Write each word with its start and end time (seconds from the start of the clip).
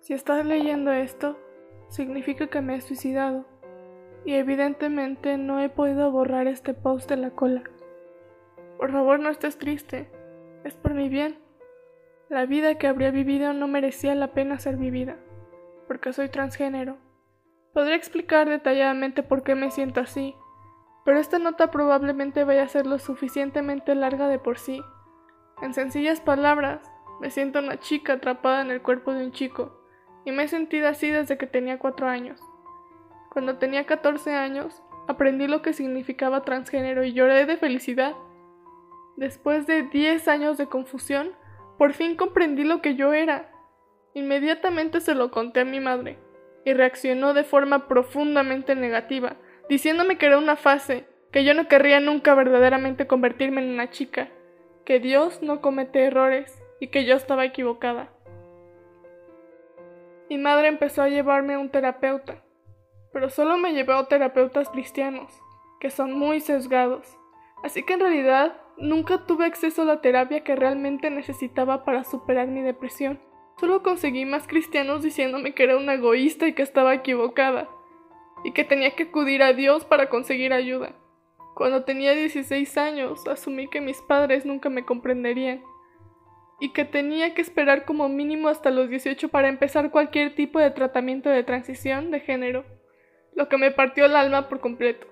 Si 0.00 0.14
estás 0.14 0.46
leyendo 0.46 0.92
esto, 0.92 1.38
significa 1.88 2.46
que 2.46 2.62
me 2.62 2.74
he 2.74 2.80
suicidado 2.80 3.44
y 4.24 4.34
evidentemente 4.34 5.36
no 5.36 5.60
he 5.60 5.68
podido 5.68 6.10
borrar 6.10 6.46
este 6.46 6.72
post 6.72 7.08
de 7.10 7.18
la 7.18 7.30
cola. 7.30 7.62
Por 8.78 8.92
favor 8.92 9.20
no 9.20 9.28
estés 9.28 9.58
triste, 9.58 10.10
es 10.64 10.74
por 10.74 10.94
mi 10.94 11.10
bien. 11.10 11.38
La 12.30 12.46
vida 12.46 12.76
que 12.76 12.86
habría 12.86 13.10
vivido 13.10 13.52
no 13.52 13.68
merecía 13.68 14.14
la 14.14 14.32
pena 14.32 14.58
ser 14.58 14.78
vivida, 14.78 15.18
porque 15.86 16.14
soy 16.14 16.30
transgénero. 16.30 16.96
Podría 17.74 17.96
explicar 17.96 18.48
detalladamente 18.48 19.22
por 19.22 19.42
qué 19.42 19.54
me 19.54 19.70
siento 19.70 20.00
así, 20.00 20.34
pero 21.04 21.18
esta 21.18 21.38
nota 21.38 21.70
probablemente 21.70 22.44
vaya 22.44 22.62
a 22.62 22.68
ser 22.68 22.86
lo 22.86 22.98
suficientemente 22.98 23.94
larga 23.94 24.28
de 24.28 24.38
por 24.38 24.58
sí. 24.58 24.80
En 25.60 25.74
sencillas 25.74 26.22
palabras, 26.22 26.90
me 27.20 27.30
siento 27.30 27.58
una 27.58 27.78
chica 27.78 28.14
atrapada 28.14 28.62
en 28.62 28.70
el 28.70 28.80
cuerpo 28.80 29.12
de 29.12 29.26
un 29.26 29.32
chico, 29.32 29.79
y 30.24 30.32
me 30.32 30.44
he 30.44 30.48
sentido 30.48 30.88
así 30.88 31.10
desde 31.10 31.38
que 31.38 31.46
tenía 31.46 31.78
4 31.78 32.08
años. 32.08 32.40
Cuando 33.30 33.58
tenía 33.58 33.86
14 33.86 34.34
años, 34.34 34.82
aprendí 35.08 35.46
lo 35.46 35.62
que 35.62 35.72
significaba 35.72 36.42
transgénero 36.42 37.04
y 37.04 37.12
lloré 37.12 37.46
de 37.46 37.56
felicidad. 37.56 38.14
Después 39.16 39.66
de 39.66 39.82
10 39.82 40.28
años 40.28 40.58
de 40.58 40.66
confusión, 40.66 41.32
por 41.78 41.92
fin 41.92 42.16
comprendí 42.16 42.64
lo 42.64 42.82
que 42.82 42.94
yo 42.94 43.12
era. 43.12 43.50
Inmediatamente 44.14 45.00
se 45.00 45.14
lo 45.14 45.30
conté 45.30 45.60
a 45.60 45.64
mi 45.64 45.80
madre, 45.80 46.18
y 46.64 46.74
reaccionó 46.74 47.34
de 47.34 47.44
forma 47.44 47.88
profundamente 47.88 48.74
negativa, 48.74 49.36
diciéndome 49.68 50.18
que 50.18 50.26
era 50.26 50.38
una 50.38 50.56
fase, 50.56 51.06
que 51.32 51.44
yo 51.44 51.54
no 51.54 51.68
querría 51.68 52.00
nunca 52.00 52.34
verdaderamente 52.34 53.06
convertirme 53.06 53.62
en 53.62 53.70
una 53.70 53.90
chica, 53.90 54.28
que 54.84 54.98
Dios 54.98 55.42
no 55.42 55.60
comete 55.60 56.04
errores 56.04 56.60
y 56.80 56.88
que 56.88 57.04
yo 57.04 57.14
estaba 57.14 57.44
equivocada. 57.44 58.10
Mi 60.30 60.38
madre 60.38 60.68
empezó 60.68 61.02
a 61.02 61.08
llevarme 61.08 61.54
a 61.54 61.58
un 61.58 61.70
terapeuta, 61.70 62.40
pero 63.12 63.30
solo 63.30 63.58
me 63.58 63.72
llevó 63.72 63.94
a 63.94 64.06
terapeutas 64.06 64.68
cristianos, 64.68 65.28
que 65.80 65.90
son 65.90 66.12
muy 66.12 66.38
sesgados. 66.38 67.18
Así 67.64 67.82
que 67.82 67.94
en 67.94 68.00
realidad 68.00 68.56
nunca 68.78 69.26
tuve 69.26 69.44
acceso 69.44 69.82
a 69.82 69.86
la 69.86 70.00
terapia 70.00 70.44
que 70.44 70.54
realmente 70.54 71.10
necesitaba 71.10 71.84
para 71.84 72.04
superar 72.04 72.46
mi 72.46 72.62
depresión. 72.62 73.20
Solo 73.58 73.82
conseguí 73.82 74.24
más 74.24 74.46
cristianos 74.46 75.02
diciéndome 75.02 75.52
que 75.52 75.64
era 75.64 75.76
una 75.76 75.94
egoísta 75.94 76.46
y 76.46 76.52
que 76.52 76.62
estaba 76.62 76.94
equivocada, 76.94 77.68
y 78.44 78.52
que 78.52 78.62
tenía 78.62 78.94
que 78.94 79.02
acudir 79.02 79.42
a 79.42 79.52
Dios 79.52 79.84
para 79.84 80.08
conseguir 80.08 80.52
ayuda. 80.52 80.92
Cuando 81.56 81.82
tenía 81.82 82.14
16 82.14 82.78
años, 82.78 83.26
asumí 83.26 83.66
que 83.66 83.80
mis 83.80 84.00
padres 84.02 84.46
nunca 84.46 84.70
me 84.70 84.84
comprenderían, 84.84 85.60
y 86.60 86.72
que 86.72 86.84
tenía 86.84 87.34
que 87.34 87.42
esperar 87.42 87.84
como 87.84 88.08
mínimo 88.08 88.48
hasta 88.48 88.70
los 88.70 88.88
18 88.90 89.28
para 89.30 89.48
empezar 89.48 89.90
cualquier 89.90 90.34
tipo 90.34 90.58
de 90.58 90.70
tratamiento 90.70 91.30
de 91.30 91.42
transición 91.42 92.10
de 92.10 92.20
género, 92.20 92.64
lo 93.34 93.48
que 93.48 93.56
me 93.56 93.70
partió 93.70 94.04
el 94.04 94.16
alma 94.16 94.48
por 94.48 94.60
completo. 94.60 95.06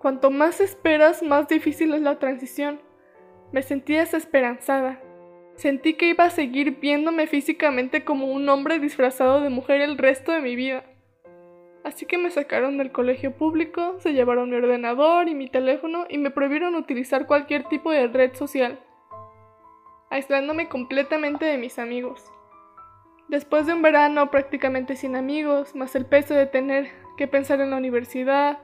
Cuanto 0.00 0.30
más 0.30 0.60
esperas, 0.60 1.22
más 1.22 1.46
difícil 1.48 1.94
es 1.94 2.00
la 2.00 2.18
transición. 2.18 2.80
Me 3.52 3.62
sentí 3.62 3.94
desesperanzada, 3.94 5.00
Sentí 5.56 5.94
que 5.94 6.08
iba 6.08 6.24
a 6.24 6.30
seguir 6.30 6.80
viéndome 6.80 7.26
físicamente 7.26 8.04
como 8.04 8.26
un 8.26 8.48
hombre 8.48 8.78
disfrazado 8.78 9.40
de 9.40 9.50
mujer 9.50 9.80
el 9.80 9.98
resto 9.98 10.32
de 10.32 10.40
mi 10.40 10.56
vida. 10.56 10.84
Así 11.84 12.06
que 12.06 12.16
me 12.16 12.30
sacaron 12.30 12.78
del 12.78 12.92
colegio 12.92 13.36
público, 13.36 13.96
se 13.98 14.12
llevaron 14.12 14.50
mi 14.50 14.56
ordenador 14.56 15.28
y 15.28 15.34
mi 15.34 15.48
teléfono 15.48 16.06
y 16.08 16.18
me 16.18 16.30
prohibieron 16.30 16.74
utilizar 16.74 17.26
cualquier 17.26 17.64
tipo 17.64 17.90
de 17.90 18.06
red 18.06 18.34
social, 18.34 18.80
aislándome 20.12 20.68
completamente 20.68 21.46
de 21.46 21.56
mis 21.56 21.78
amigos. 21.78 22.30
Después 23.28 23.66
de 23.66 23.72
un 23.72 23.80
verano 23.80 24.30
prácticamente 24.30 24.94
sin 24.94 25.16
amigos, 25.16 25.74
más 25.74 25.96
el 25.96 26.04
peso 26.04 26.34
de 26.34 26.44
tener 26.44 26.90
que 27.16 27.26
pensar 27.26 27.62
en 27.62 27.70
la 27.70 27.78
universidad, 27.78 28.58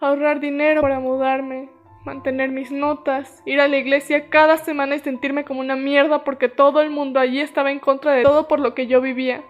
ahorrar 0.00 0.40
dinero 0.40 0.80
para 0.80 0.98
mudarme, 0.98 1.68
mantener 2.06 2.48
mis 2.48 2.72
notas, 2.72 3.42
ir 3.44 3.60
a 3.60 3.68
la 3.68 3.76
iglesia 3.76 4.30
cada 4.30 4.56
semana 4.56 4.96
y 4.96 5.00
sentirme 5.00 5.44
como 5.44 5.60
una 5.60 5.76
mierda 5.76 6.24
porque 6.24 6.48
todo 6.48 6.80
el 6.80 6.88
mundo 6.88 7.20
allí 7.20 7.42
estaba 7.42 7.70
en 7.70 7.80
contra 7.80 8.12
de 8.12 8.22
todo 8.22 8.48
por 8.48 8.58
lo 8.58 8.74
que 8.74 8.86
yo 8.86 9.02
vivía. 9.02 9.44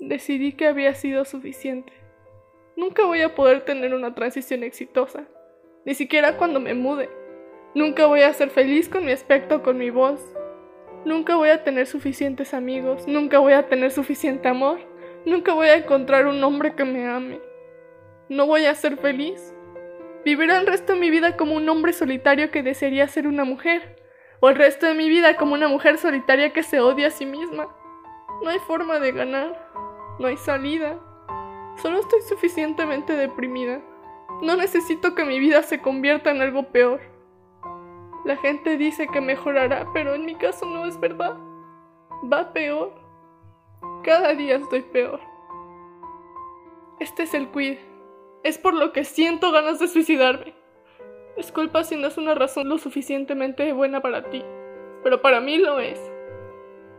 Decidí 0.00 0.52
que 0.52 0.66
había 0.66 0.94
sido 0.94 1.24
suficiente. 1.24 1.92
Nunca 2.76 3.04
voy 3.06 3.22
a 3.22 3.36
poder 3.36 3.64
tener 3.64 3.94
una 3.94 4.16
transición 4.16 4.64
exitosa, 4.64 5.28
ni 5.84 5.94
siquiera 5.94 6.36
cuando 6.36 6.58
me 6.58 6.74
mude. 6.74 7.08
Nunca 7.74 8.06
voy 8.06 8.22
a 8.22 8.32
ser 8.32 8.50
feliz 8.50 8.88
con 8.88 9.04
mi 9.04 9.12
aspecto 9.12 9.62
con 9.62 9.78
mi 9.78 9.90
voz. 9.90 10.20
Nunca 11.04 11.36
voy 11.36 11.50
a 11.50 11.64
tener 11.64 11.86
suficientes 11.86 12.54
amigos, 12.54 13.06
nunca 13.06 13.38
voy 13.38 13.52
a 13.52 13.68
tener 13.68 13.90
suficiente 13.90 14.48
amor, 14.48 14.78
nunca 15.24 15.52
voy 15.52 15.68
a 15.68 15.76
encontrar 15.76 16.26
un 16.26 16.42
hombre 16.42 16.74
que 16.74 16.84
me 16.84 17.08
ame. 17.08 17.40
No 18.28 18.46
voy 18.46 18.66
a 18.66 18.74
ser 18.74 18.96
feliz 18.96 19.54
Viviré 20.24 20.56
el 20.56 20.66
resto 20.66 20.92
de 20.92 21.00
mi 21.00 21.10
vida 21.10 21.36
como 21.36 21.54
un 21.54 21.68
hombre 21.68 21.94
solitario 21.94 22.50
que 22.50 22.62
desearía 22.62 23.08
ser 23.08 23.26
una 23.26 23.44
mujer, 23.44 23.96
o 24.40 24.48
el 24.48 24.56
resto 24.56 24.84
de 24.84 24.94
mi 24.94 25.08
vida 25.08 25.36
como 25.36 25.54
una 25.54 25.68
mujer 25.68 25.96
solitaria 25.96 26.52
que 26.52 26.62
se 26.62 26.80
odia 26.80 27.06
a 27.06 27.10
sí 27.10 27.24
misma. 27.24 27.68
No 28.42 28.50
hay 28.50 28.58
forma 28.58 28.98
de 28.98 29.12
ganar, 29.12 29.70
no 30.18 30.26
hay 30.26 30.36
salida. 30.36 30.98
Solo 31.80 32.00
estoy 32.00 32.20
suficientemente 32.28 33.14
deprimida. 33.14 33.80
No 34.42 34.56
necesito 34.56 35.14
que 35.14 35.24
mi 35.24 35.38
vida 35.38 35.62
se 35.62 35.80
convierta 35.80 36.30
en 36.30 36.42
algo 36.42 36.64
peor. 36.64 37.00
La 38.28 38.36
gente 38.36 38.76
dice 38.76 39.08
que 39.08 39.22
mejorará, 39.22 39.86
pero 39.94 40.14
en 40.14 40.26
mi 40.26 40.34
caso 40.34 40.66
no 40.66 40.84
es 40.84 41.00
verdad. 41.00 41.38
Va 42.30 42.52
peor. 42.52 42.92
Cada 44.04 44.34
día 44.34 44.56
estoy 44.56 44.82
peor. 44.82 45.18
Este 47.00 47.22
es 47.22 47.32
el 47.32 47.48
quid. 47.48 47.78
Es 48.44 48.58
por 48.58 48.74
lo 48.74 48.92
que 48.92 49.04
siento 49.04 49.50
ganas 49.50 49.78
de 49.78 49.88
suicidarme. 49.88 50.52
Disculpa 51.38 51.84
si 51.84 51.96
no 51.96 52.06
es 52.06 52.18
una 52.18 52.34
razón 52.34 52.68
lo 52.68 52.76
suficientemente 52.76 53.72
buena 53.72 54.02
para 54.02 54.28
ti, 54.28 54.44
pero 55.02 55.22
para 55.22 55.40
mí 55.40 55.56
lo 55.56 55.80
es. 55.80 55.98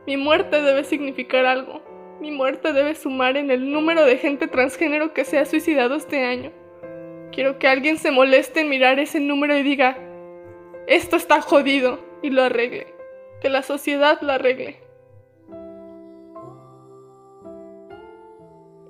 Mi 0.08 0.18
muerte 0.18 0.64
debe 0.64 0.84
significar 0.84 1.46
algo. 1.46 1.84
Mi 2.20 2.32
muerte 2.32 2.74
debe 2.74 2.96
sumar 2.96 3.38
en 3.38 3.52
el 3.52 3.72
número 3.72 4.04
de 4.04 4.18
gente 4.18 4.48
transgénero 4.48 5.14
que 5.14 5.26
se 5.26 5.38
ha 5.38 5.46
suicidado 5.46 5.94
este 5.94 6.26
año. 6.26 6.52
Quiero 7.32 7.60
que 7.60 7.68
alguien 7.68 8.00
se 8.00 8.10
moleste 8.10 8.62
en 8.62 8.70
mirar 8.70 8.98
ese 8.98 9.20
número 9.20 9.56
y 9.56 9.62
diga, 9.62 10.09
esto 10.90 11.16
está 11.16 11.42
jodido, 11.42 12.00
y 12.22 12.32
lo 12.32 12.44
arregle. 12.44 12.88
Que 13.42 13.50
la 13.50 13.64
sociedad 13.64 14.20
lo 14.22 14.34
arregle. 14.34 14.78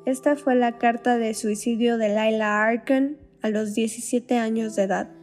Esta 0.06 0.36
fue 0.36 0.56
la 0.56 0.78
carta 0.78 1.18
de 1.18 1.34
suicidio 1.34 1.98
de 1.98 2.10
Laila 2.10 2.64
Arkan 2.64 3.18
a 3.42 3.50
los 3.50 3.76
17 3.76 4.38
años 4.38 4.76
de 4.76 4.84
edad. 4.84 5.19